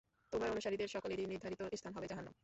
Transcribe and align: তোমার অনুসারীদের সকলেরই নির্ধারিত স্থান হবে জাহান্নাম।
তোমার 0.33 0.51
অনুসারীদের 0.51 0.87
সকলেরই 0.87 1.25
নির্ধারিত 1.25 1.61
স্থান 1.73 1.93
হবে 1.93 2.07
জাহান্নাম। 2.07 2.35